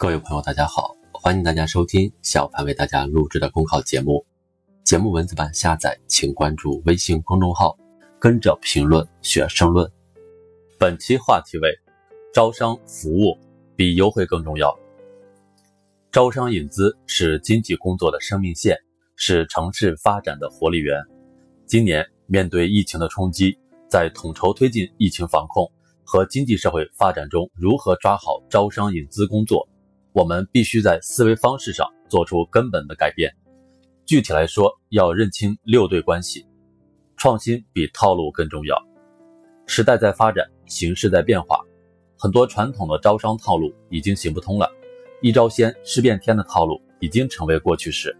[0.00, 4.24] 各位朋友，大家好，欢迎大家收听小凡为大家录制的公考节目。
[4.82, 7.76] 节目文字版下载，请关注微信公众号，
[8.18, 9.86] 跟着评论学申论。
[10.78, 11.70] 本期话题为：
[12.32, 13.36] 招商服务
[13.76, 14.74] 比优惠更重要。
[16.10, 18.78] 招商引资是经济工作的生命线，
[19.16, 20.98] 是城市发展的活力源。
[21.66, 23.54] 今年面对疫情的冲击，
[23.86, 25.70] 在统筹推进疫情防控
[26.02, 29.68] 和经济社会发展中，如何抓好招商引资工作？
[30.12, 33.32] 我们必须在思维方式上做出根本的改变。
[34.04, 36.46] 具体来说，要认清六对关系。
[37.16, 38.76] 创新比套路更重要。
[39.66, 41.60] 时代在发展，形势在变化，
[42.18, 44.68] 很多传统的招商套路已经行不通了。
[45.22, 48.16] 一招鲜，十变天的套路已经成为过去式。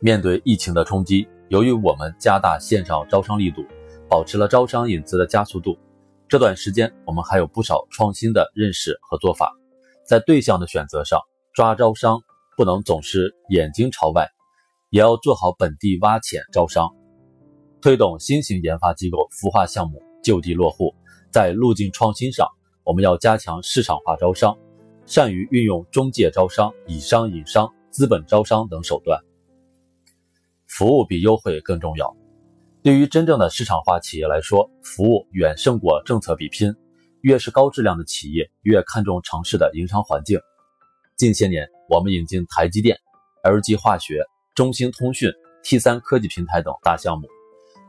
[0.00, 3.62] 面对疫情的冲击，由于我们加大线上招商力度，
[4.08, 5.76] 保持了招商引资的加速度，
[6.28, 9.54] 这段时间我们还有不少创新的认识和做法。
[10.10, 11.20] 在对象的选择上，
[11.52, 12.20] 抓招商
[12.56, 14.28] 不能总是眼睛朝外，
[14.88, 16.90] 也要做好本地挖潜招商，
[17.80, 20.92] 推动新型研发机构孵化项目就地落户。
[21.30, 22.48] 在路径创新上，
[22.82, 24.58] 我们要加强市场化招商，
[25.06, 29.22] 善于运用中介招商、以商引商、资本招商等手段。
[30.66, 32.16] 服务比优惠更重要。
[32.82, 36.74] 对于真正的市场化企业来说，服务远胜过政策比拼。
[37.22, 40.40] 越是高质量的企业，越看重城市的营商环境。
[41.16, 42.98] 近些年，我们引进台积电、
[43.44, 45.30] LG 化学、中兴通讯、
[45.62, 47.28] T 三科技平台等大项目，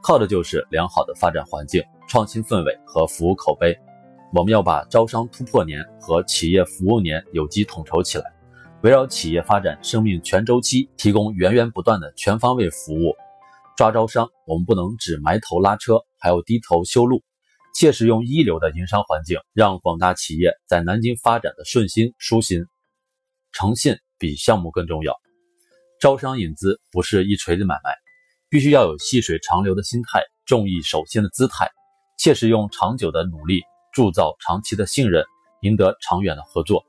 [0.04, 3.78] 靠的就是良好的发展环境、创新氛围和服务口碑。
[4.34, 8.26] 我们要把招商突破年和企业服务年有机统筹起来，
[8.82, 13.16] 围绕企业发展生命全周期，提供源源不断的全方位服务。
[13.78, 17.24] 抓招商，我们不能只埋头拉车，还要低头修路。
[17.74, 22.66] 切实用一流的营商环境，让广大企业在南京发展的顺心舒心。
[23.54, 25.16] 诚信比项目更重要。
[26.00, 27.94] 招商引资不是一锤子买卖，
[28.50, 31.70] 必须要有细水长流的心态，重义守心的姿态，
[32.18, 33.62] 切实用长久的努力
[33.94, 35.24] 铸造长期的信任，
[35.62, 36.84] 赢得长远的合作。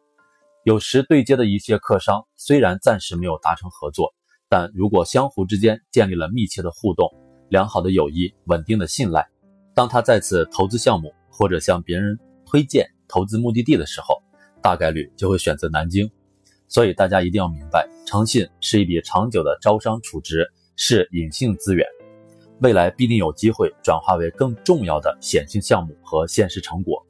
[0.65, 4.15] 有时对接的一些客商虽然暂时没有达成合作，
[4.49, 7.11] 但如果相互之间建立了密切的互动、
[7.51, 9.32] 良好的友谊、稳定的信赖。
[9.75, 14.23] 当他再次投资项目或者向别人推荐投资目的地的时候，
[14.61, 16.11] 大概率就会选择南京。
[16.69, 21.87] 所以大家一定要明白，诚信是一笔长久的招商储值，是隐性资源，
[22.61, 27.05] 未来必定有机会转化为更重要的显性项目和现实成果。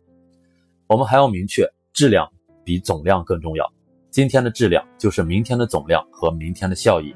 [0.88, 2.28] 我们还要明确，质量
[2.64, 3.72] 比总量更重要。
[4.10, 7.14] 今天的质量就是明天的总量和明天的效益。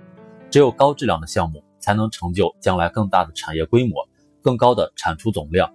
[0.51, 4.09] 只有高质量的项目，才能成就将来更大的产业规模。
[4.47, 5.69] 更高的产出总量，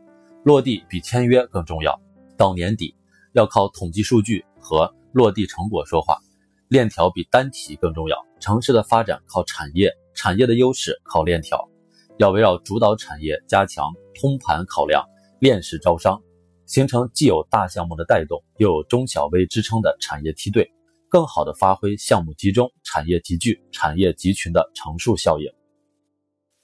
[0.46, 2.00] 落地比签约更重要。
[2.38, 2.96] 到年底，
[3.34, 6.18] 要靠统计数据和落地成果说话。
[6.70, 8.16] 链条比单体更重要。
[8.40, 11.68] 城市的发展靠产业，产业的优势靠链条。
[12.18, 15.04] 要围绕主导产业，加强通盘考量，
[15.40, 16.18] 链式招商，
[16.66, 20.72] 形成既有大项目的带动，又有中小微支撑的产业梯队，
[21.10, 25.52] 更好的发挥项目集中、产业集聚、产业集群的乘数效应。